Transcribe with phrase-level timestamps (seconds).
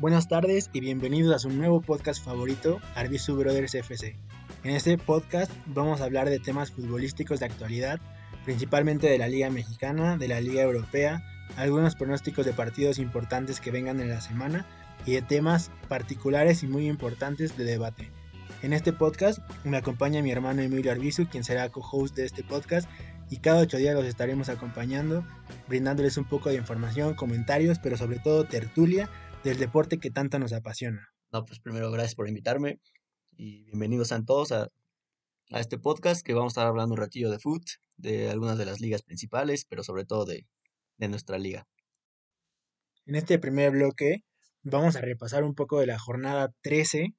[0.00, 4.16] Buenas tardes y bienvenidos a su nuevo podcast favorito, Arbizu Brothers FC.
[4.64, 8.00] En este podcast vamos a hablar de temas futbolísticos de actualidad,
[8.46, 11.22] principalmente de la Liga Mexicana, de la Liga Europea,
[11.56, 14.64] algunos pronósticos de partidos importantes que vengan en la semana
[15.04, 18.10] y de temas particulares y muy importantes de debate.
[18.62, 22.88] En este podcast me acompaña mi hermano Emilio Arbizu, quien será co-host de este podcast,
[23.28, 25.26] y cada ocho días los estaremos acompañando,
[25.68, 29.10] brindándoles un poco de información, comentarios, pero sobre todo tertulia
[29.44, 31.08] del deporte que tanto nos apasiona.
[31.32, 32.78] No, pues primero gracias por invitarme
[33.36, 34.68] y bienvenidos a todos a,
[35.50, 37.62] a este podcast que vamos a estar hablando un ratillo de foot,
[37.96, 40.46] de algunas de las ligas principales, pero sobre todo de,
[40.98, 41.66] de nuestra liga.
[43.06, 44.24] En este primer bloque
[44.62, 47.14] vamos a repasar un poco de la jornada 13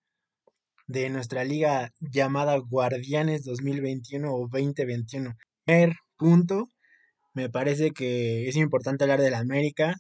[0.88, 5.34] de nuestra liga llamada Guardianes 2021 o 2021.
[5.66, 6.68] Primer punto,
[7.34, 9.96] me parece que es importante hablar de la América,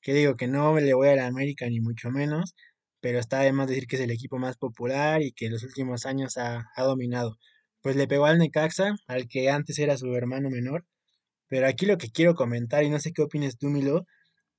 [0.00, 2.54] que digo que no le voy a la América ni mucho menos,
[3.00, 5.62] pero está de más decir que es el equipo más popular y que en los
[5.64, 7.36] últimos años ha, ha dominado.
[7.82, 10.84] Pues le pegó al Necaxa, al que antes era su hermano menor,
[11.48, 14.04] pero aquí lo que quiero comentar, y no sé qué opinas tú, Milo,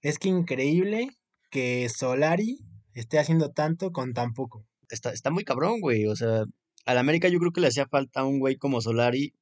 [0.01, 1.09] es que increíble
[1.51, 2.59] que Solari
[2.93, 4.65] esté haciendo tanto con tan poco.
[4.89, 6.07] Está, está muy cabrón, güey.
[6.07, 6.45] O sea,
[6.85, 9.33] al América yo creo que le hacía falta un güey como Solari,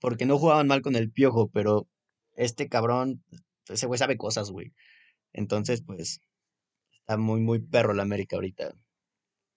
[0.00, 1.88] porque no jugaban mal con el piojo, pero
[2.36, 3.24] este cabrón,
[3.68, 4.72] ese güey sabe cosas, güey.
[5.34, 6.20] Entonces, pues,
[7.00, 8.72] está muy, muy perro el América ahorita.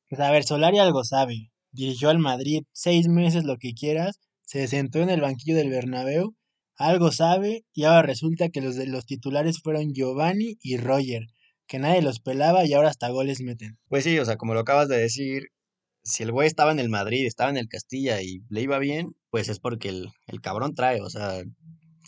[0.10, 1.52] Pues a ver, Solari algo sabe.
[1.72, 6.36] Dirigió al Madrid seis meses, lo que quieras, se sentó en el banquillo del Bernabéu
[6.78, 11.24] algo sabe y ahora resulta que los de los titulares fueron Giovanni y Roger,
[11.68, 13.80] que nadie los pelaba y ahora hasta goles meten.
[13.88, 15.48] Pues sí, o sea, como lo acabas de decir,
[16.04, 19.16] si el güey estaba en el Madrid, estaba en el Castilla y le iba bien,
[19.32, 21.42] pues es porque el, el cabrón trae, o sea,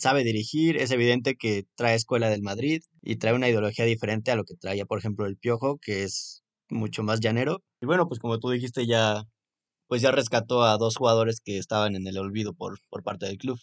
[0.00, 4.36] sabe dirigir, es evidente que trae escuela del Madrid y trae una ideología diferente a
[4.36, 7.62] lo que traía, por ejemplo, el Piojo, que es mucho más llanero.
[7.80, 9.24] Y bueno, pues como tú dijiste, ya
[9.90, 13.38] pues ya rescató a dos jugadores que estaban en el olvido por, por parte del
[13.38, 13.58] club.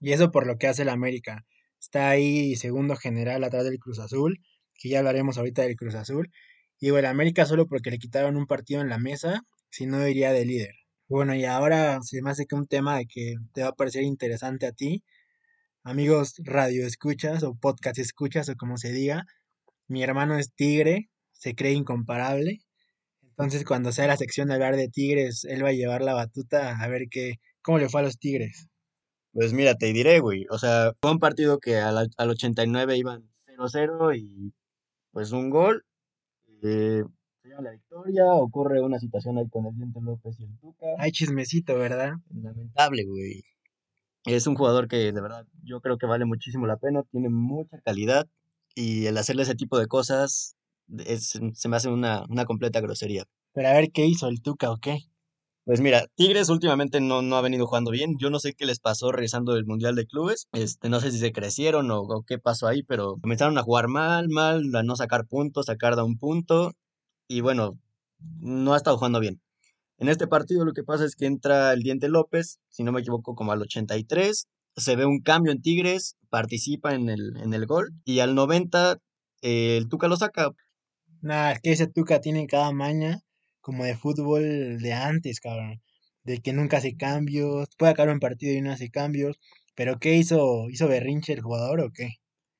[0.00, 1.44] Y eso por lo que hace el América.
[1.78, 4.38] Está ahí segundo general atrás del Cruz Azul,
[4.74, 6.30] que ya hablaremos ahorita del Cruz Azul.
[6.78, 10.32] Y el América solo porque le quitaron un partido en la mesa, si no iría
[10.32, 10.74] de líder.
[11.08, 14.02] Bueno, y ahora se me hace que un tema de que te va a parecer
[14.02, 15.02] interesante a ti,
[15.82, 19.24] amigos radio escuchas o podcast escuchas o como se diga,
[19.88, 22.60] mi hermano es tigre, se cree incomparable.
[23.22, 26.78] Entonces cuando sea la sección de hablar de tigres, él va a llevar la batuta
[26.78, 28.68] a ver qué, cómo le fue a los tigres.
[29.32, 30.46] Pues mira, te diré, güey.
[30.50, 34.52] O sea, fue un partido que al, al 89 iban 0-0 y
[35.12, 35.84] pues un gol.
[36.62, 37.02] Eh,
[37.42, 40.86] se lleva la victoria, ocurre una situación ahí con el Diente López y el Tuca.
[40.98, 42.14] Hay chismecito, ¿verdad?
[42.34, 43.42] Lamentable, güey.
[44.24, 47.80] Es un jugador que de verdad yo creo que vale muchísimo la pena, tiene mucha
[47.80, 48.28] calidad
[48.74, 50.56] y el hacerle ese tipo de cosas
[50.98, 53.24] es, se me hace una, una completa grosería.
[53.52, 54.98] Pero a ver qué hizo el Tuca o qué.
[55.64, 58.16] Pues mira, Tigres últimamente no, no ha venido jugando bien.
[58.18, 60.48] Yo no sé qué les pasó regresando del Mundial de Clubes.
[60.52, 63.88] Este, no sé si se crecieron o, o, qué pasó ahí, pero comenzaron a jugar
[63.88, 66.72] mal, mal, a no sacar puntos, sacar de un punto.
[67.28, 67.78] Y bueno,
[68.40, 69.40] no ha estado jugando bien.
[70.00, 73.00] En este partido lo que pasa es que entra el Diente López, si no me
[73.00, 74.48] equivoco, como al 83.
[74.74, 77.92] Se ve un cambio en Tigres, participa en el, en el gol.
[78.06, 78.96] Y al 90
[79.42, 80.52] eh, el Tuca lo saca.
[81.20, 83.20] Nah, es que ese Tuca tiene cada maña
[83.60, 85.82] como de fútbol de antes, cabrón.
[86.24, 89.36] De que nunca hace cambios, puede acabar un partido y no hace cambios.
[89.74, 90.70] ¿Pero qué hizo?
[90.70, 92.14] ¿Hizo berrinche el jugador o qué?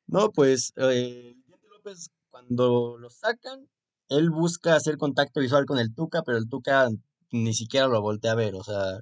[0.07, 1.37] No, pues eh,
[1.73, 3.67] López, cuando lo sacan,
[4.11, 6.91] él busca hacer contacto visual con el Tuca, pero el Tuca
[7.33, 8.55] ni siquiera lo voltea a ver.
[8.55, 9.01] O sea,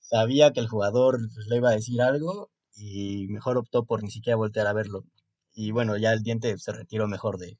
[0.00, 4.10] sabía que el jugador pues, le iba a decir algo y mejor optó por ni
[4.10, 5.04] siquiera voltear a verlo.
[5.54, 7.58] Y bueno, ya el diente se retiró mejor de,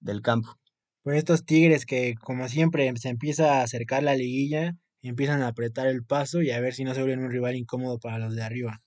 [0.00, 0.58] del campo
[1.04, 5.86] pues estos Tigres que como siempre se empieza a acercar la liguilla, empiezan a apretar
[5.86, 8.42] el paso y a ver si no se vuelven un rival incómodo para los de
[8.42, 8.82] arriba.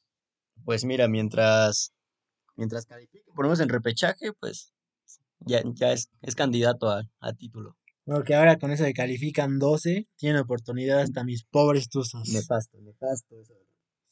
[0.65, 1.93] Pues mira, mientras
[2.55, 4.73] mientras califique, ponemos en repechaje, pues
[5.39, 7.76] ya, ya es, es candidato a, a título.
[8.07, 12.29] Porque ahora con eso de califican 12, tienen oportunidad hasta mis pobres tuzos.
[12.29, 13.53] Nefasto, nefasto eso.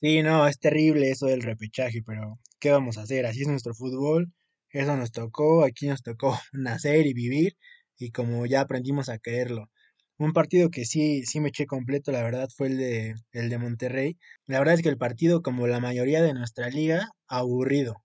[0.01, 3.25] Sí, no, es terrible eso del repechaje, pero ¿qué vamos a hacer?
[3.25, 4.33] Así es nuestro fútbol,
[4.69, 7.55] eso nos tocó, aquí nos tocó nacer y vivir,
[7.97, 9.69] y como ya aprendimos a quererlo.
[10.17, 13.57] Un partido que sí, sí me eché completo, la verdad, fue el de, el de
[13.57, 14.17] Monterrey.
[14.45, 18.03] La verdad es que el partido, como la mayoría de nuestra liga, aburrido.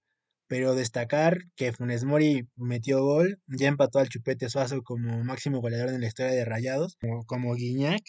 [0.50, 5.90] Pero destacar que Funes Mori metió gol, ya empató al Chupete Suazo como máximo goleador
[5.90, 8.02] en la historia de Rayados, como, como Guiñac,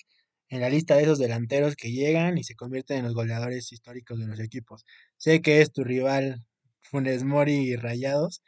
[0.50, 4.20] en la lista de esos delanteros que llegan y se convierten en los goleadores históricos
[4.20, 4.86] de los equipos.
[5.18, 6.44] Sé que es tu rival
[6.82, 8.42] Funes Mori y Rayados,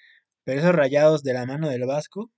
[0.44, 2.31] pero esos Rayados de la mano del Vasco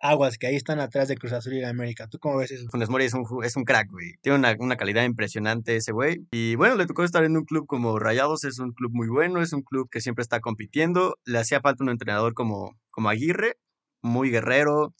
[0.00, 2.08] aguas, que ahí están atrás de Cruz Azul y la América.
[2.08, 2.66] ¿Tú cómo ves eso?
[2.70, 4.14] Funes Mori es un, es un crack, güey.
[4.20, 6.26] Tiene una, una calidad impresionante ese güey.
[6.32, 9.40] Y bueno, le tocó estar en un club como Rayados, es un club muy bueno,
[9.42, 11.16] es un club que siempre está compitiendo.
[11.24, 13.56] Le hacía falta un entrenador como, como Aguirre,
[14.02, 14.94] muy guerrero,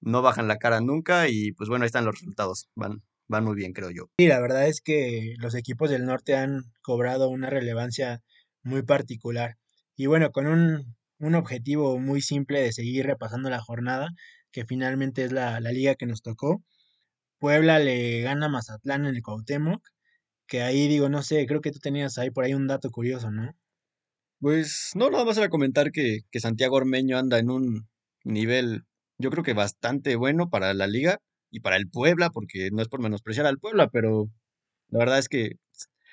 [0.00, 2.68] no bajan la cara nunca y pues bueno, ahí están los resultados.
[2.74, 4.10] Van, van muy bien, creo yo.
[4.18, 8.22] Sí, la verdad es que los equipos del norte han cobrado una relevancia
[8.62, 9.56] muy particular.
[9.96, 14.10] Y bueno, con un, un objetivo muy simple de seguir repasando la jornada,
[14.52, 16.62] que finalmente es la, la liga que nos tocó.
[17.38, 19.86] Puebla le gana a Mazatlán en el Cuauhtémoc,
[20.46, 23.30] que ahí digo, no sé, creo que tú tenías ahí por ahí un dato curioso,
[23.30, 23.54] ¿no?
[24.40, 27.88] Pues no, nada más era comentar que, que Santiago Ormeño anda en un
[28.24, 28.84] nivel,
[29.18, 31.18] yo creo que bastante bueno para la liga
[31.50, 34.30] y para el Puebla, porque no es por menospreciar al Puebla, pero
[34.88, 35.52] la verdad es que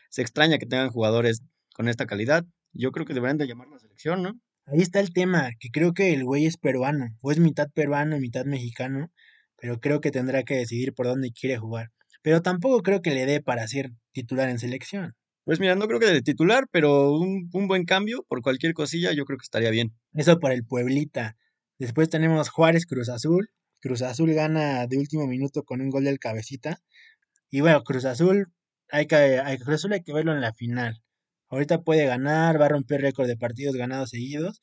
[0.09, 1.41] se extraña que tengan jugadores
[1.73, 2.45] con esta calidad.
[2.73, 4.33] Yo creo que deberían de llamar la selección, ¿no?
[4.67, 8.17] Ahí está el tema, que creo que el güey es peruano, o es mitad peruano
[8.17, 9.11] y mitad mexicano,
[9.57, 11.91] pero creo que tendrá que decidir por dónde quiere jugar.
[12.23, 15.13] Pero tampoco creo que le dé para ser titular en selección.
[15.43, 19.13] Pues mira, no creo que de titular, pero un, un buen cambio por cualquier cosilla
[19.13, 19.95] yo creo que estaría bien.
[20.13, 21.37] Eso por el Pueblita.
[21.77, 23.51] Después tenemos Juárez Cruz Azul.
[23.79, 26.79] Cruz Azul gana de último minuto con un gol del cabecita.
[27.51, 28.47] Y bueno, Cruz Azul,
[28.89, 31.03] hay que, hay, Cruz Azul hay que verlo en la final.
[31.49, 34.61] Ahorita puede ganar, va a romper récord de partidos ganados seguidos,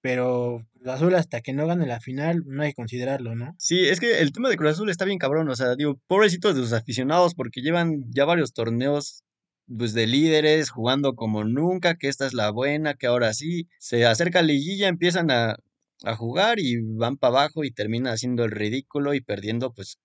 [0.00, 3.54] pero Cruz Azul hasta que no gane la final no hay que considerarlo, ¿no?
[3.58, 6.54] Sí, es que el tema de Cruz Azul está bien cabrón, o sea, digo, pobrecitos
[6.54, 9.22] de sus aficionados porque llevan ya varios torneos
[9.66, 14.04] pues de líderes jugando como nunca, que esta es la buena, que ahora sí, se
[14.06, 15.56] acerca liguilla, empiezan a,
[16.04, 19.98] a jugar y van para abajo y termina haciendo el ridículo y perdiendo pues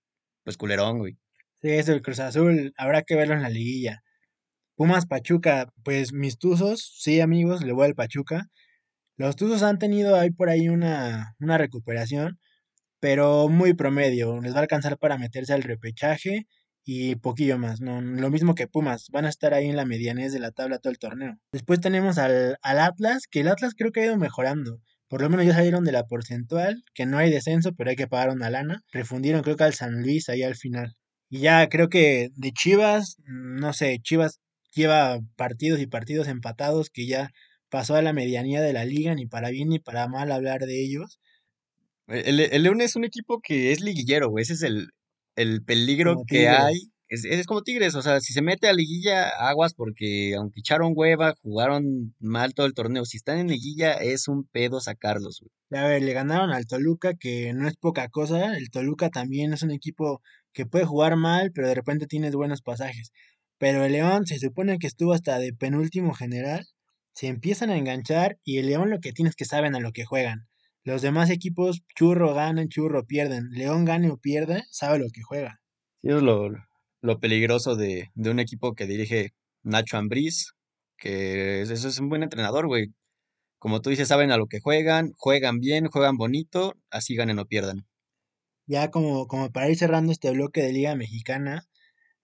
[0.48, 1.18] pues culerón, güey.
[1.60, 4.02] Sí, eso, el Cruz Azul, habrá que verlo en la liguilla.
[4.78, 8.46] Pumas Pachuca, pues mis Tuzos, sí amigos, le voy al Pachuca.
[9.16, 12.38] Los Tuzos han tenido ahí por ahí una, una recuperación,
[13.00, 14.40] pero muy promedio.
[14.40, 16.46] Les va a alcanzar para meterse al repechaje
[16.84, 17.80] y poquillo más.
[17.80, 20.78] No, lo mismo que Pumas, van a estar ahí en la medianez de la tabla
[20.78, 21.34] todo el torneo.
[21.52, 24.78] Después tenemos al, al Atlas, que el Atlas creo que ha ido mejorando.
[25.08, 28.06] Por lo menos ya salieron de la porcentual, que no hay descenso, pero hay que
[28.06, 28.82] pagar una lana.
[28.92, 30.94] Refundieron creo que al San Luis ahí al final.
[31.28, 34.38] Y ya creo que de Chivas, no sé, Chivas
[34.74, 37.30] lleva partidos y partidos empatados que ya
[37.68, 40.82] pasó a la medianía de la liga, ni para bien ni para mal hablar de
[40.82, 41.20] ellos.
[42.06, 44.42] El, el León es un equipo que es liguillero, güey.
[44.42, 44.88] Ese es el,
[45.36, 46.90] el peligro que hay.
[47.10, 50.92] Es, es como Tigres, o sea, si se mete a liguilla, aguas porque aunque echaron
[50.94, 53.06] hueva, jugaron mal todo el torneo.
[53.06, 55.82] Si están en liguilla, es un pedo sacarlos, güey.
[55.82, 58.56] A ver, le ganaron al Toluca, que no es poca cosa.
[58.56, 60.22] El Toluca también es un equipo
[60.52, 63.12] que puede jugar mal, pero de repente tienes buenos pasajes.
[63.58, 66.66] Pero el León se supone que estuvo hasta de penúltimo general.
[67.12, 69.92] Se empiezan a enganchar y el León lo que tiene es que saben a lo
[69.92, 70.48] que juegan.
[70.84, 73.50] Los demás equipos, churro ganan, churro pierden.
[73.50, 75.60] León gane o pierde, sabe lo que juega.
[76.02, 76.50] Sí, es lo,
[77.02, 79.30] lo peligroso de, de un equipo que dirige
[79.62, 80.52] Nacho Ambriz,
[80.96, 82.88] que es- eso es un buen entrenador, güey.
[83.58, 87.46] Como tú dices, saben a lo que juegan, juegan bien, juegan bonito, así ganen o
[87.46, 87.86] pierdan.
[88.66, 91.64] Ya como, como para ir cerrando este bloque de Liga Mexicana,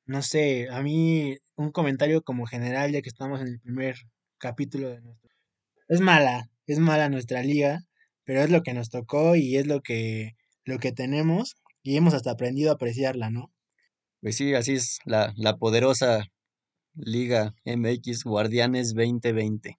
[0.06, 3.96] no sé, a mí un comentario como general, ya que estamos en el primer
[4.38, 5.30] capítulo de nuestro...
[5.88, 7.80] Es mala, es mala nuestra liga,
[8.24, 10.32] pero es lo que nos tocó y es lo que,
[10.64, 13.52] lo que tenemos y hemos hasta aprendido a apreciarla, ¿no?
[14.20, 16.24] Pues sí, así es la, la poderosa
[16.94, 19.78] Liga MX Guardianes 2020.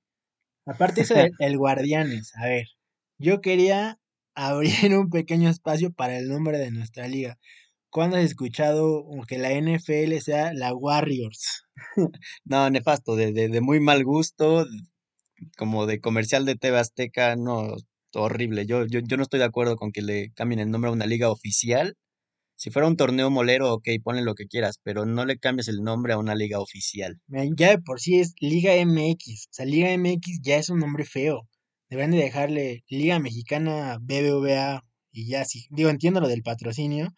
[0.66, 2.68] Aparte eso del el Guardianes, a ver,
[3.18, 4.00] yo quería
[4.36, 7.38] abrir un pequeño espacio para el nombre de nuestra liga.
[7.96, 11.64] ¿Cuándo has escuchado que la NFL sea la Warriors?
[12.44, 14.66] No, nefasto, de, de, de muy mal gusto,
[15.56, 17.74] como de comercial de TV Azteca, no,
[18.14, 18.66] horrible.
[18.66, 21.06] Yo, yo, yo no estoy de acuerdo con que le cambien el nombre a una
[21.06, 21.96] liga oficial.
[22.58, 25.82] Si fuera un torneo molero, ok, ponle lo que quieras, pero no le cambies el
[25.82, 27.22] nombre a una liga oficial.
[27.30, 29.48] Ya de por sí es Liga MX.
[29.52, 31.48] O sea, Liga MX ya es un nombre feo.
[31.90, 34.84] Deberían de dejarle Liga Mexicana BBVA
[35.14, 35.68] y ya sí.
[35.70, 37.14] Digo, entiendo lo del patrocinio,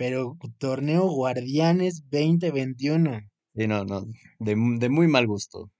[0.00, 3.20] pero Torneo Guardianes 2021.
[3.54, 4.06] Sí, no, no,
[4.38, 5.70] de, de muy mal gusto.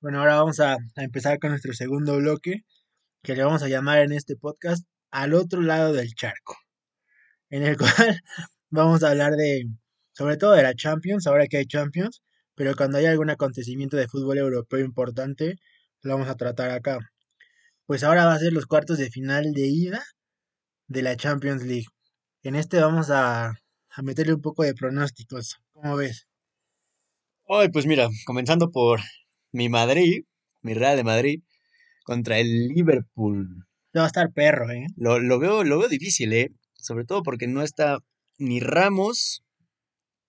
[0.00, 2.62] Bueno, ahora vamos a, a empezar con nuestro segundo bloque,
[3.22, 6.56] que le vamos a llamar en este podcast Al otro lado del charco,
[7.48, 8.20] en el cual
[8.70, 9.66] vamos a hablar de,
[10.10, 12.24] sobre todo de la Champions, ahora que hay Champions,
[12.56, 15.54] pero cuando hay algún acontecimiento de fútbol europeo importante,
[16.02, 16.98] lo vamos a tratar acá.
[17.86, 20.02] Pues ahora va a ser los cuartos de final de ida
[20.88, 21.86] de la Champions League.
[22.46, 25.56] En este vamos a, a meterle un poco de pronósticos.
[25.72, 26.28] ¿Cómo ves?
[27.48, 29.00] Ay, pues mira, comenzando por
[29.50, 30.22] mi Madrid,
[30.62, 31.40] mi Real de Madrid,
[32.04, 33.66] contra el Liverpool.
[33.96, 34.86] va a estar perro, ¿eh?
[34.94, 36.50] Lo, lo veo, lo veo difícil, ¿eh?
[36.74, 37.98] Sobre todo porque no está
[38.38, 39.42] ni Ramos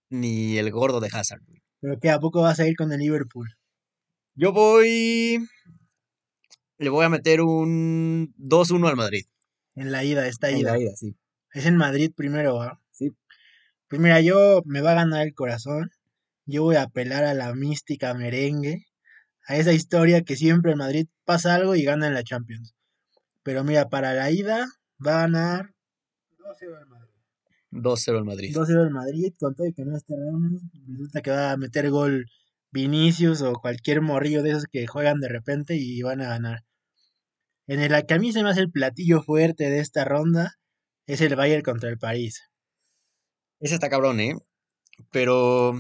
[0.10, 1.42] ni el gordo de Hazard.
[1.82, 3.50] Pero que a poco vas a ir con el Liverpool.
[4.34, 5.38] Yo voy.
[6.80, 9.26] Le voy a meter un 2-1 al Madrid.
[9.76, 10.72] En la ida, esta En ida.
[10.72, 11.16] la ida, sí.
[11.54, 12.80] Es en Madrid primero, ¿va?
[12.92, 13.12] Sí.
[13.88, 15.92] Pues mira, yo me va a ganar el corazón.
[16.46, 18.86] Yo voy a apelar a la mística merengue.
[19.48, 22.76] A esa historia que siempre en Madrid pasa algo y gana en la Champions.
[23.44, 24.66] Pero mira, para la ida
[25.06, 25.74] va a ganar
[26.40, 27.14] 2-0 el Madrid.
[27.72, 28.56] 2-0 al Madrid.
[28.56, 30.62] 2-0 el Madrid, con todo y que no esté Ramos.
[30.88, 32.26] Resulta que va a meter gol
[32.72, 36.66] Vinicius o cualquier morrillo de esos que juegan de repente y van a ganar.
[37.68, 40.58] En el que a mí se me hace el platillo fuerte de esta ronda
[41.08, 42.44] es el Bayern contra el París.
[43.60, 44.36] Ese está cabrón, ¿eh?
[45.12, 45.74] Pero.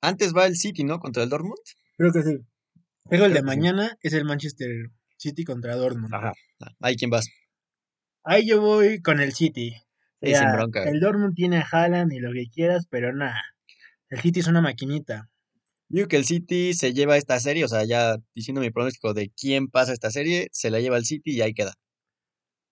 [0.00, 1.00] Antes va el City, ¿no?
[1.00, 1.58] Contra el Dortmund.
[1.96, 2.36] Creo que sí.
[3.10, 3.44] Pero el Creo de sí.
[3.44, 4.70] mañana es el Manchester
[5.16, 6.14] City contra Dortmund.
[6.14, 6.32] Ajá.
[6.80, 7.28] Ahí quién vas.
[8.24, 9.72] Ahí yo voy con el City.
[10.22, 10.84] Sí, Ya, sin bronca.
[10.84, 13.40] el Dortmund tiene a Haaland y lo que quieras, pero nada.
[14.10, 15.30] El City es una maquinita.
[15.88, 19.30] Yo que el City se lleva esta serie, o sea, ya diciendo mi pronóstico de
[19.30, 21.74] quién pasa esta serie, se la lleva el City y ahí queda.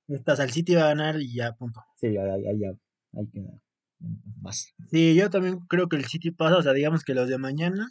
[0.09, 1.81] Estás al City va a ganar y ya, punto.
[1.97, 3.61] Sí, ahí, ahí, ahí queda.
[4.41, 4.73] Más.
[4.91, 7.89] Sí, yo también creo que el City pasa, o sea, digamos que los de mañana.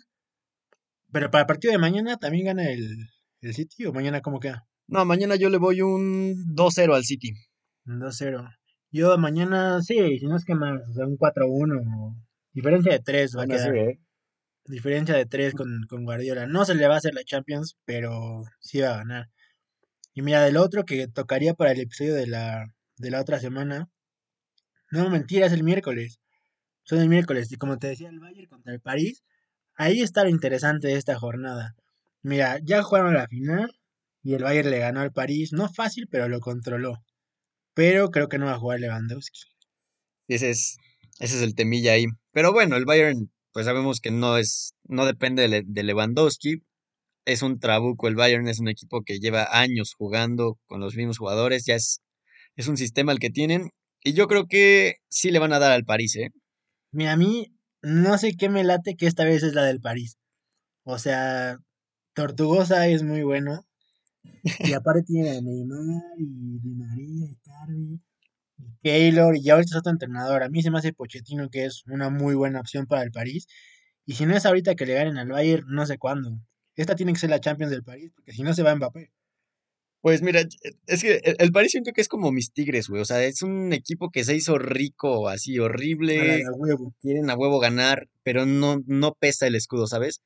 [1.12, 3.10] Pero para el partido de mañana también gana el,
[3.42, 4.68] el City o mañana cómo queda?
[4.88, 7.34] No, mañana yo le voy un 2-0 al City.
[7.86, 8.48] Un 2-0.
[8.92, 11.82] Yo mañana sí, si no es que más, o sea, un 4-1.
[11.98, 12.16] o-
[12.54, 13.78] Diferencia de 3 va a Bueno, sí, quedar.
[13.90, 14.00] ¿eh?
[14.68, 16.48] Diferencia de 3 con, con Guardiola.
[16.48, 19.28] No se le va a hacer la Champions, pero sí va a ganar.
[20.16, 23.90] Y mira, del otro que tocaría para el episodio de la, de la otra semana.
[24.90, 26.22] No, mentira, es el miércoles.
[26.84, 27.52] Son el miércoles.
[27.52, 29.24] Y como te decía, el Bayern contra el París.
[29.76, 31.76] Ahí está lo interesante de esta jornada.
[32.22, 33.78] Mira, ya jugaron la final
[34.24, 35.52] y el Bayern le ganó al París.
[35.52, 37.04] No fácil, pero lo controló.
[37.74, 39.42] Pero creo que no va a jugar Lewandowski.
[40.30, 40.78] Ese es,
[41.20, 42.06] ese es el temilla ahí.
[42.32, 46.64] Pero bueno, el Bayern, pues sabemos que no es, no depende de, de Lewandowski.
[47.26, 48.08] Es un trabuco.
[48.08, 51.66] El Bayern es un equipo que lleva años jugando con los mismos jugadores.
[51.66, 52.02] Ya es,
[52.56, 53.70] es un sistema el que tienen.
[54.04, 56.30] Y yo creo que sí le van a dar al París, ¿eh?
[56.92, 57.48] Mira, a mí
[57.82, 60.18] no sé qué me late que esta vez es la del París.
[60.84, 61.58] O sea,
[62.14, 63.66] Tortugosa es muy bueno.
[64.60, 68.02] Y aparte tiene a Neymar y Di María y Cardi
[68.58, 70.44] y Keylor y ahorita es otro entrenador.
[70.44, 73.48] A mí se me hace Pochettino que es una muy buena opción para el París.
[74.06, 76.40] Y si no es ahorita que le ganen al Bayern, no sé cuándo.
[76.76, 79.12] Esta tiene que ser la Champions del París, porque si no se va Mbappé.
[80.02, 80.42] Pues mira,
[80.86, 83.02] es que el, el París siento que es como mis Tigres, güey.
[83.02, 86.16] O sea, es un equipo que se hizo rico, así A horrible.
[86.20, 86.94] de huevo.
[87.02, 90.22] Quieren a huevo ganar, pero no, no pesa el escudo, ¿sabes?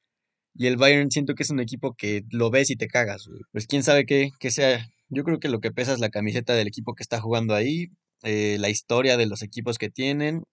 [0.54, 3.40] Y el Bayern siento que es un equipo que lo ves y te cagas, güey.
[3.54, 4.86] Pues quién sabe qué, qué sea.
[5.08, 7.88] Yo creo que lo que pesa es la camiseta del equipo que está jugando ahí,
[8.24, 10.44] eh, la historia de los equipos que tienen.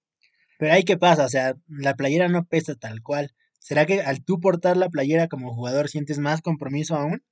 [0.59, 3.33] Pero ahí qué pasa, o sea, la playera no pesa tal cual.
[3.58, 7.22] ¿Será que al tú portar la playera como jugador sientes más compromiso aún?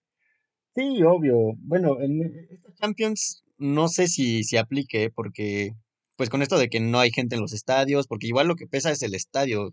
[0.75, 1.53] Sí, obvio.
[1.59, 5.71] Bueno, en esta Champions no sé si se aplique, porque
[6.17, 8.67] pues con esto de que no hay gente en los estadios, porque igual lo que
[8.67, 9.71] pesa es el estadio.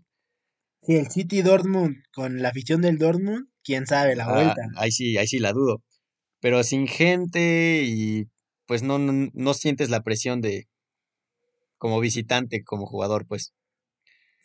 [0.82, 4.62] Sí, el City Dortmund con la afición del Dortmund, quién sabe la Ah, vuelta.
[4.76, 5.82] ahí sí, ahí sí la dudo.
[6.40, 8.26] Pero sin gente y
[8.66, 10.66] pues no, no, no sientes la presión de
[11.76, 13.52] como visitante, como jugador, pues.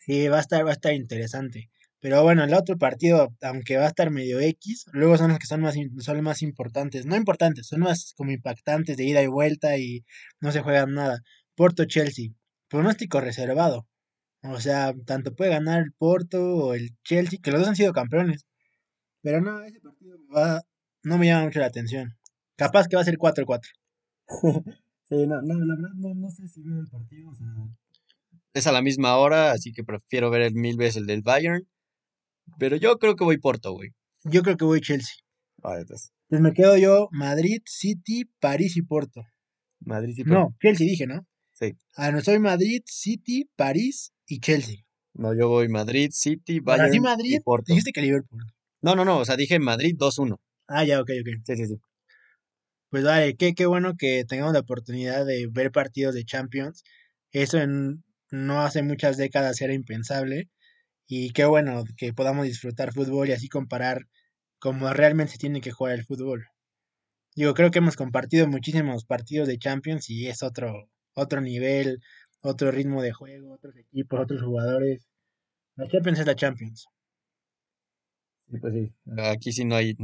[0.04, 1.70] Sí, va a estar, va a estar interesante.
[2.00, 5.46] Pero bueno, el otro partido, aunque va a estar medio X, luego son los que
[5.46, 7.06] son más, son los más importantes.
[7.06, 10.04] No importantes, son más como impactantes de ida y vuelta y
[10.40, 11.22] no se juegan nada.
[11.56, 12.30] Porto Chelsea,
[12.68, 13.86] pronóstico reservado.
[14.42, 17.92] O sea, tanto puede ganar el Porto o el Chelsea, que los dos han sido
[17.92, 18.46] campeones.
[19.22, 20.62] Pero no, ese partido me va,
[21.02, 22.16] no me llama mucho la atención.
[22.56, 23.60] Capaz que va a ser 4-4.
[25.08, 27.46] Sí, no, no, la verdad no, no sé si veo el partido, o sea.
[28.52, 31.66] Es a la misma hora, así que prefiero ver el mil veces el del Bayern.
[32.58, 33.90] Pero yo creo que voy Porto, güey.
[34.24, 35.14] Yo creo que voy Chelsea.
[35.62, 39.22] Ah, entonces, Pues me quedo yo Madrid, City, París y Porto.
[39.80, 40.38] Madrid y Porto.
[40.40, 41.26] No, Chelsea dije, ¿no?
[41.52, 41.72] Sí.
[41.96, 44.76] Ah, no, soy Madrid, City, París y Chelsea.
[45.14, 47.64] No, yo voy Madrid, City, Bayern sí y Madrid, Porto.
[47.66, 48.44] dijiste que Liverpool.
[48.80, 50.36] No, no, no, o sea, dije Madrid 2-1.
[50.68, 51.28] Ah, ya, ok, ok.
[51.44, 51.76] Sí, sí, sí.
[52.90, 56.84] Pues vale, qué, qué bueno que tengamos la oportunidad de ver partidos de Champions.
[57.32, 60.48] Eso en no hace muchas décadas era impensable.
[61.08, 64.06] Y qué bueno que podamos disfrutar fútbol y así comparar
[64.60, 66.46] cómo realmente se tiene que jugar el fútbol.
[67.34, 72.00] Digo, creo que hemos compartido muchísimos partidos de Champions y es otro, otro nivel,
[72.40, 75.08] otro ritmo de juego, otros equipos, otros jugadores.
[75.76, 76.86] La Champions es la Champions.
[78.50, 78.92] Sí, pues sí.
[79.18, 79.96] Aquí sí no hay,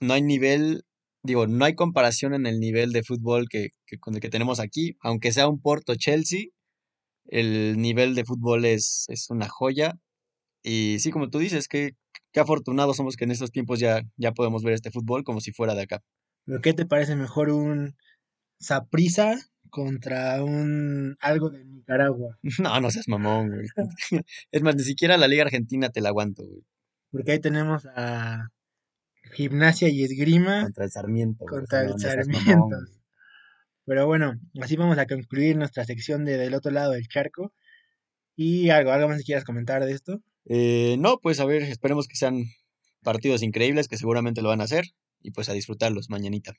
[0.00, 0.82] no hay nivel
[1.22, 4.60] digo, no hay comparación en el nivel de fútbol que, que con el que tenemos
[4.60, 6.46] aquí, aunque sea un Porto Chelsea,
[7.26, 9.94] el nivel de fútbol es, es una joya.
[10.62, 11.96] Y sí, como tú dices, que
[12.32, 15.52] qué afortunados somos que en estos tiempos ya, ya podemos ver este fútbol como si
[15.52, 16.02] fuera de acá.
[16.44, 17.96] ¿Pero qué te parece mejor un
[18.58, 19.36] Saprissa
[19.70, 22.38] contra un algo de Nicaragua?
[22.62, 23.66] No, no seas mamón, güey.
[24.52, 26.64] Es más, ni siquiera la Liga Argentina te la aguanto, güey.
[27.10, 28.48] Porque ahí tenemos a
[29.32, 32.56] Gimnasia y Esgrima Contra el Sarmiento, contra el no Sarmiento.
[32.56, 32.88] mamón.
[33.86, 37.54] Pero bueno, así vamos a concluir nuestra sección de del otro lado del charco.
[38.36, 40.22] Y algo, algo más que quieras comentar de esto.
[40.48, 42.44] Eh, no, pues a ver, esperemos que sean
[43.02, 44.86] partidos increíbles, que seguramente lo van a hacer.
[45.20, 46.54] Y pues a disfrutarlos mañanita.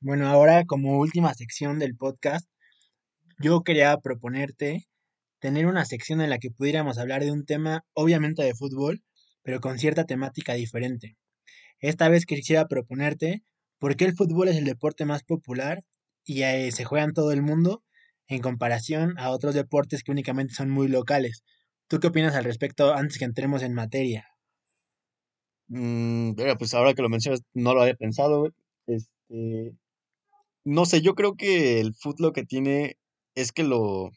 [0.00, 2.46] Bueno, ahora como última sección del podcast,
[3.38, 4.86] yo quería proponerte
[5.38, 9.02] tener una sección en la que pudiéramos hablar de un tema, obviamente de fútbol,
[9.42, 11.16] pero con cierta temática diferente.
[11.78, 13.42] Esta vez quisiera proponerte
[13.78, 15.84] por qué el fútbol es el deporte más popular
[16.24, 17.82] y eh, se juega en todo el mundo
[18.26, 21.44] en comparación a otros deportes que únicamente son muy locales.
[21.94, 24.26] ¿Tú qué opinas al respecto antes que entremos en materia?
[25.68, 28.48] Mm, pues ahora que lo mencionas, no lo había pensado.
[28.88, 29.76] Este,
[30.64, 32.96] no sé, yo creo que el fútbol lo que tiene
[33.36, 34.10] es que lo,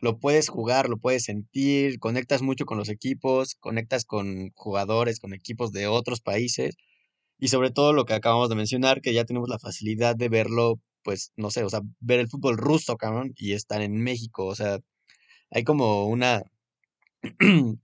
[0.00, 5.32] lo puedes jugar, lo puedes sentir, conectas mucho con los equipos, conectas con jugadores, con
[5.32, 6.74] equipos de otros países
[7.38, 10.80] y sobre todo lo que acabamos de mencionar, que ya tenemos la facilidad de verlo,
[11.04, 14.56] pues, no sé, o sea, ver el fútbol ruso, cabrón, y estar en México, o
[14.56, 14.80] sea,
[15.50, 16.42] hay como una,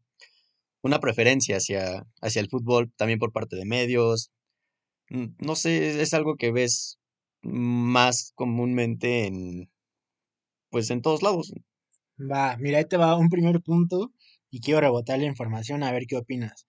[0.82, 4.30] una preferencia hacia, hacia el fútbol también por parte de medios,
[5.10, 6.98] mm, no sé, es algo que ves
[7.42, 9.70] más comúnmente en,
[10.70, 11.52] pues, en todos lados.
[12.18, 14.12] Va, mira, ahí te va un primer punto
[14.50, 16.66] y quiero rebotar la información a ver qué opinas.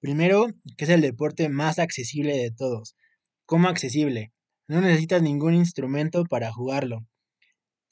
[0.00, 0.46] Primero,
[0.76, 2.96] que es el deporte más accesible de todos.
[3.46, 4.32] ¿Cómo accesible?
[4.68, 7.06] No necesitas ningún instrumento para jugarlo.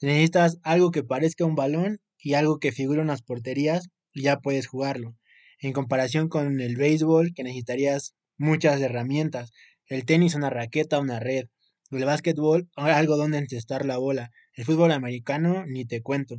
[0.01, 3.89] Necesitas algo que parezca un balón y algo que figure unas porterías
[4.21, 5.15] ya puedes jugarlo.
[5.59, 9.51] En comparación con el béisbol, que necesitarías muchas herramientas.
[9.87, 11.45] El tenis, una raqueta, una red.
[11.91, 14.31] El básquetbol, algo donde encestar la bola.
[14.53, 16.35] El fútbol americano, ni te cuento.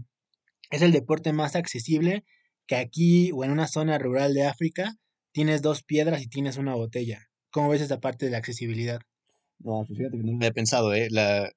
[0.70, 2.24] Es el deporte más accesible
[2.66, 4.94] que aquí o en una zona rural de África
[5.32, 7.26] tienes dos piedras y tienes una botella.
[7.50, 9.00] ¿Cómo ves esta parte de la accesibilidad?
[9.58, 11.08] No, pues fíjate que no lo había pensado, ¿eh?
[11.10, 11.50] La...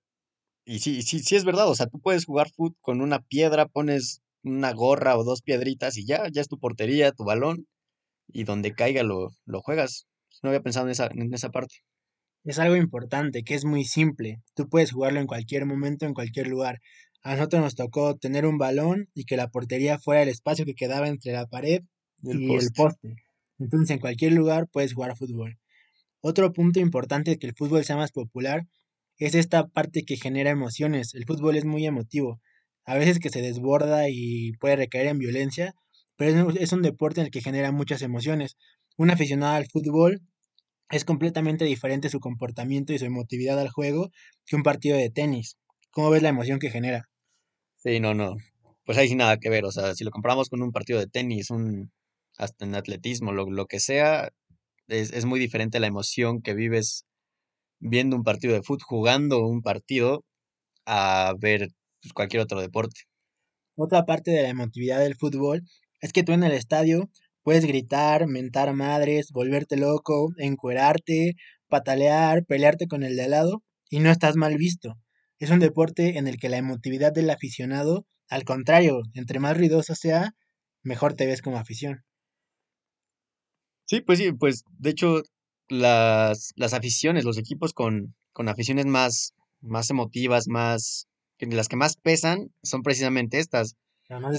[0.66, 3.68] Y sí, sí, sí es verdad, o sea, tú puedes jugar fútbol con una piedra,
[3.68, 7.68] pones una gorra o dos piedritas y ya, ya es tu portería, tu balón,
[8.28, 10.08] y donde caiga lo, lo juegas.
[10.44, 11.76] No había pensado en esa, en esa parte.
[12.46, 14.42] Es algo importante, que es muy simple.
[14.56, 16.80] Tú puedes jugarlo en cualquier momento, en cualquier lugar.
[17.22, 20.74] A nosotros nos tocó tener un balón y que la portería fuera el espacio que
[20.76, 21.82] quedaba entre la pared
[22.24, 22.74] El y el poste.
[22.74, 23.16] poste.
[23.60, 25.58] Entonces, en cualquier lugar puedes jugar fútbol.
[26.22, 28.68] Otro punto importante de que el fútbol sea más popular
[29.18, 31.14] es esta parte que genera emociones.
[31.16, 32.42] El fútbol es muy emotivo.
[32.86, 35.74] A veces que se desborda y puede recaer en violencia,
[36.18, 38.58] pero es un, es un deporte en el que genera muchas emociones.
[38.98, 40.22] Un aficionado al fútbol
[40.90, 44.10] es completamente diferente su comportamiento y su emotividad al juego
[44.46, 45.58] que un partido de tenis.
[45.92, 47.10] ¿Cómo ves la emoción que genera?
[47.78, 48.36] Sí, no, no.
[48.86, 51.08] Pues ahí sí nada que ver, o sea, si lo comparamos con un partido de
[51.08, 51.92] tenis, un,
[52.38, 54.30] hasta en atletismo, lo, lo que sea,
[54.88, 57.06] es, es muy diferente la emoción que vives
[57.80, 60.24] viendo un partido de fútbol, jugando un partido,
[60.86, 61.70] a ver
[62.04, 63.02] pues, cualquier otro deporte.
[63.76, 65.64] Otra parte de la emotividad del fútbol
[66.02, 67.10] es que tú en el estadio
[67.42, 71.36] puedes gritar, mentar madres, volverte loco, encuerarte,
[71.70, 74.96] patalear, pelearte con el de al lado y no estás mal visto.
[75.40, 79.96] Es un deporte en el que la emotividad del aficionado, al contrario, entre más ruidoso
[79.96, 80.34] sea,
[80.84, 82.04] mejor te ves como afición.
[83.86, 85.24] Sí, pues sí, pues de hecho
[85.70, 91.08] las, las aficiones, los equipos con, con aficiones más, más emotivas, más,
[91.50, 93.76] que las que más pesan, son precisamente estas,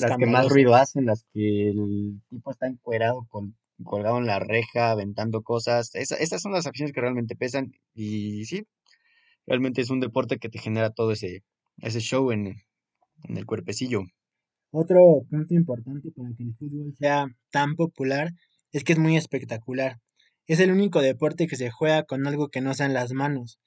[0.00, 4.38] las que más ruido hacen, las que el tipo está encuerado, con, colgado en la
[4.38, 5.94] reja, aventando cosas.
[5.94, 8.64] Esa- esas son las aficiones que realmente pesan y sí,
[9.46, 11.42] realmente es un deporte que te genera todo ese,
[11.78, 12.46] ese show en,
[13.24, 14.02] en el cuerpecillo.
[14.70, 18.32] Otro punto importante para que el fútbol sea tan popular
[18.72, 19.98] es que es muy espectacular.
[20.46, 23.58] Es el único deporte que se juega con algo que no sean las manos.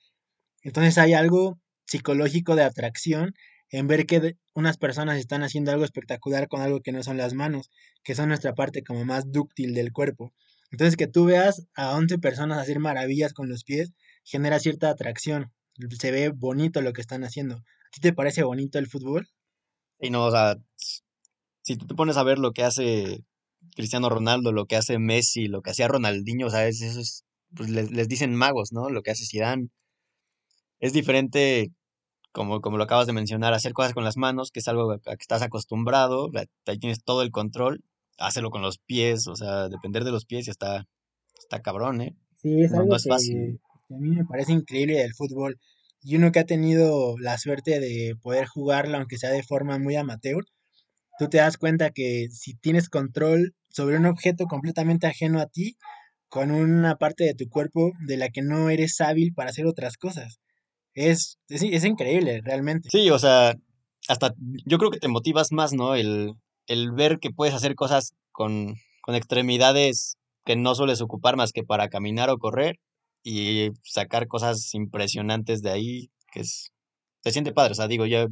[0.63, 3.33] Entonces hay algo psicológico de atracción
[3.69, 7.33] en ver que unas personas están haciendo algo espectacular con algo que no son las
[7.33, 7.69] manos,
[8.03, 10.33] que son nuestra parte como más dúctil del cuerpo.
[10.71, 15.51] Entonces que tú veas a 11 personas hacer maravillas con los pies genera cierta atracción.
[15.99, 17.55] Se ve bonito lo que están haciendo.
[17.57, 19.27] ¿A ti te parece bonito el fútbol?
[19.99, 20.55] Y no, o sea,
[21.61, 23.19] si tú te pones a ver lo que hace
[23.75, 27.23] Cristiano Ronaldo, lo que hace Messi, lo que hacía Ronaldinho, o sea, es- eso es
[27.55, 28.89] pues les, les dicen magos, ¿no?
[28.89, 29.69] Lo que hace Zidane.
[30.79, 31.71] Es diferente,
[32.31, 34.99] como, como lo acabas de mencionar, hacer cosas con las manos, que es algo a
[34.99, 36.29] que estás acostumbrado,
[36.65, 37.83] ahí tienes todo el control,
[38.17, 40.85] hacerlo con los pies, o sea, depender de los pies está,
[41.39, 42.15] está cabrón, ¿eh?
[42.41, 43.59] Sí, es No, no algo es que, fácil.
[43.87, 45.59] que a mí me parece increíble del fútbol.
[46.01, 49.95] Y uno que ha tenido la suerte de poder jugarlo, aunque sea de forma muy
[49.95, 50.45] amateur,
[51.19, 55.75] tú te das cuenta que si tienes control sobre un objeto completamente ajeno a ti,
[56.29, 59.97] con una parte de tu cuerpo de la que no eres hábil para hacer otras
[59.97, 60.39] cosas.
[60.97, 62.89] Es, es, increíble, realmente.
[62.91, 63.53] Sí, o sea,
[64.07, 64.33] hasta
[64.65, 65.93] yo creo que te motivas más, ¿no?
[65.93, 66.33] El,
[66.65, 71.63] el ver que puedes hacer cosas con, con extremidades que no sueles ocupar más que
[71.63, 72.79] para caminar o correr
[73.23, 76.71] y sacar cosas impresionantes de ahí, que es,
[77.21, 78.25] se siente padre, o sea, digo, ya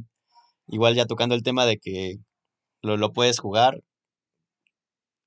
[0.66, 2.16] igual ya tocando el tema de que
[2.82, 3.80] lo, lo puedes jugar,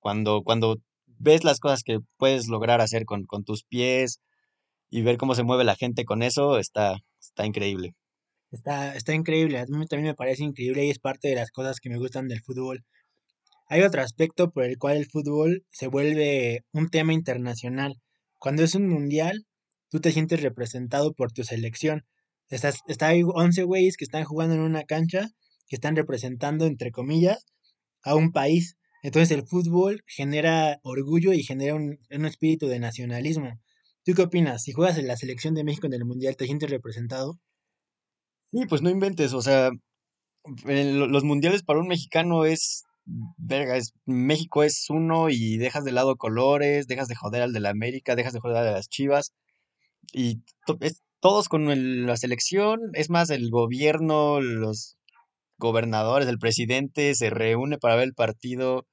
[0.02, 0.76] cuando, cuando
[1.06, 4.20] ves las cosas que puedes lograr hacer con, con tus pies
[4.90, 6.98] y ver cómo se mueve la gente con eso, está,
[7.40, 7.96] está increíble.
[8.52, 11.80] Está, está increíble, a mí también me parece increíble y es parte de las cosas
[11.80, 12.84] que me gustan del fútbol.
[13.68, 17.94] Hay otro aspecto por el cual el fútbol se vuelve un tema internacional.
[18.40, 19.46] Cuando es un mundial,
[19.90, 22.06] tú te sientes representado por tu selección.
[22.50, 25.30] Estás, está hay 11 güeyes que están jugando en una cancha,
[25.68, 27.46] que están representando, entre comillas,
[28.04, 28.76] a un país.
[29.04, 33.62] Entonces el fútbol genera orgullo y genera un, un espíritu de nacionalismo.
[34.06, 34.64] ¿Tú qué opinas?
[34.64, 37.40] Si juegas en la selección de México en el mundial, ¿te sientes representado?
[38.52, 39.70] Sí, pues no inventes, o sea,
[40.66, 42.84] los mundiales para un mexicano es,
[43.38, 47.60] verga, es, México es uno y dejas de lado colores, dejas de joder al de
[47.60, 49.34] la América, dejas de joder a las Chivas
[50.14, 50.42] y
[50.82, 54.98] es, todos con la selección, es más, el gobierno, los
[55.58, 58.86] gobernadores, el presidente se reúne para ver el partido.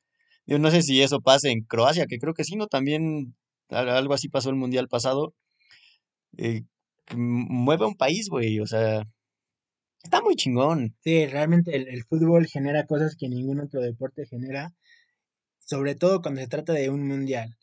[0.46, 2.66] Yo no sé si eso pasa en Croacia, que creo que sí, ¿no?
[2.66, 3.36] También
[3.70, 5.34] algo así pasó el mundial pasado.
[6.38, 6.62] eh,
[7.16, 9.02] mueve a un país, güey, o sea,
[10.02, 10.96] está muy chingón.
[11.02, 14.74] Sí, realmente el, el fútbol genera cosas que ningún otro deporte genera,
[15.58, 17.56] sobre todo cuando se trata de un mundial,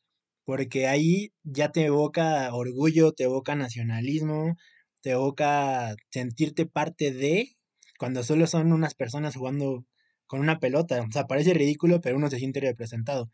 [0.46, 4.56] porque ahí ya te evoca orgullo, te evoca nacionalismo,
[5.02, 7.56] te evoca sentirte parte de,
[8.00, 9.86] cuando solo son unas personas jugando
[10.28, 11.02] con una pelota.
[11.02, 13.30] O sea, parece ridículo, pero uno se siente representado.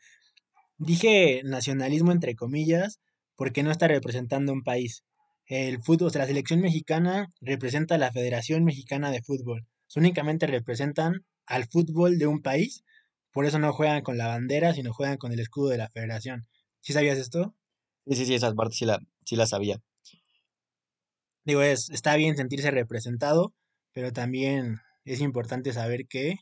[0.79, 2.99] Dije nacionalismo entre comillas,
[3.35, 5.03] porque no está representando un país.
[5.45, 9.67] El fútbol, o sea, la selección mexicana representa a la Federación Mexicana de Fútbol.
[9.95, 12.83] Únicamente representan al fútbol de un país,
[13.31, 16.47] por eso no juegan con la bandera, sino juegan con el escudo de la federación.
[16.81, 17.55] ¿Sí sabías esto?
[18.05, 19.81] Sí, sí, sí, esas partes sí la, sí la sabía.
[21.43, 23.53] Digo, es, está bien sentirse representado,
[23.91, 26.35] pero también es importante saber que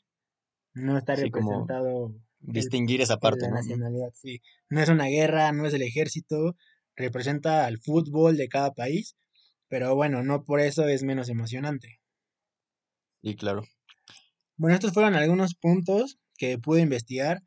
[0.73, 3.59] no está Sí, representado distinguir esa parte, la ¿no?
[3.59, 3.67] Ujú.
[3.67, 4.09] nacionalidad.
[4.13, 6.55] Sí, no es una guerra, no es el ejército,
[6.95, 9.15] representa al fútbol de cada país,
[9.69, 11.99] pero bueno, no por eso es menos emocionante.
[13.21, 13.63] Sí, claro.
[14.55, 17.41] Bueno, estos fueron algunos puntos que pude investigar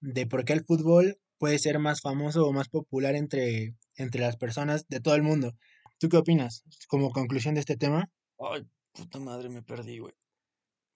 [0.00, 4.36] de por qué el fútbol puede ser más famoso o más popular entre, entre las
[4.36, 5.52] personas de todo el mundo.
[5.98, 6.62] ¿Tú qué opinas?
[6.88, 10.14] Como conclusión de este tema, Ay, puta madre, me perdí, güey.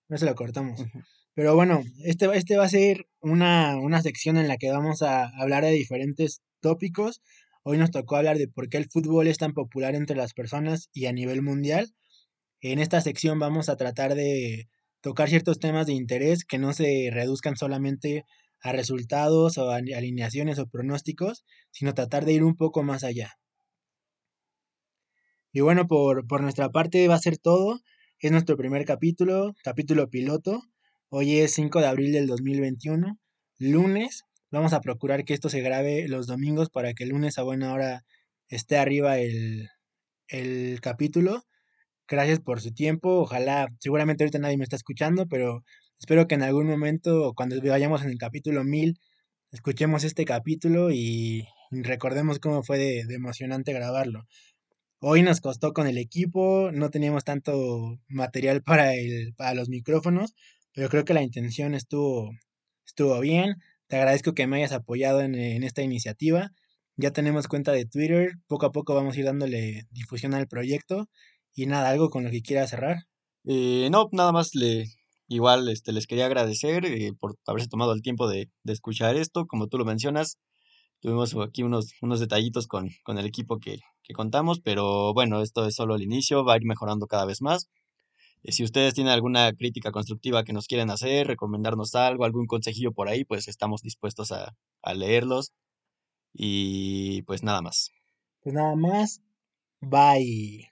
[0.09, 0.81] no se lo cortamos.
[1.41, 5.25] Pero bueno, este, este va a ser una, una sección en la que vamos a
[5.41, 7.23] hablar de diferentes tópicos.
[7.63, 10.91] Hoy nos tocó hablar de por qué el fútbol es tan popular entre las personas
[10.93, 11.95] y a nivel mundial.
[12.61, 14.69] En esta sección vamos a tratar de
[15.01, 18.27] tocar ciertos temas de interés que no se reduzcan solamente
[18.61, 23.33] a resultados o alineaciones o pronósticos, sino tratar de ir un poco más allá.
[25.55, 27.81] Y bueno, por, por nuestra parte va a ser todo.
[28.19, 30.65] Es nuestro primer capítulo, capítulo piloto.
[31.13, 33.19] Hoy es 5 de abril del 2021,
[33.59, 34.23] lunes.
[34.53, 37.73] Vamos a procurar que esto se grabe los domingos para que el lunes a buena
[37.73, 38.05] hora
[38.47, 39.69] esté arriba el,
[40.29, 41.43] el capítulo.
[42.07, 43.23] Gracias por su tiempo.
[43.23, 45.65] Ojalá, seguramente ahorita nadie me está escuchando, pero
[45.99, 48.97] espero que en algún momento, cuando vayamos en el capítulo 1000,
[49.51, 54.27] escuchemos este capítulo y recordemos cómo fue de, de emocionante grabarlo.
[55.01, 60.35] Hoy nos costó con el equipo, no teníamos tanto material para el, para los micrófonos,
[60.81, 62.31] pero creo que la intención estuvo,
[62.87, 63.57] estuvo bien.
[63.87, 66.53] Te agradezco que me hayas apoyado en, en esta iniciativa.
[66.97, 71.07] Ya tenemos cuenta de Twitter, poco a poco vamos a ir dándole difusión al proyecto.
[71.55, 72.97] Y nada, algo con lo que quiera cerrar.
[73.45, 74.87] Eh, no, nada más le,
[75.29, 79.45] igual este, les quería agradecer eh, por haberse tomado el tiempo de, de escuchar esto.
[79.47, 80.39] Como tú lo mencionas,
[81.01, 85.67] tuvimos aquí unos, unos detallitos con, con el equipo que, que contamos, pero bueno, esto
[85.67, 87.69] es solo el inicio, va a ir mejorando cada vez más.
[88.43, 92.93] Eh, si ustedes tienen alguna crítica constructiva que nos quieren hacer, recomendarnos algo, algún consejillo
[92.93, 95.53] por ahí, pues estamos dispuestos a, a leerlos.
[96.33, 97.91] Y pues nada más.
[98.43, 99.21] Pues nada más.
[99.81, 100.70] Bye.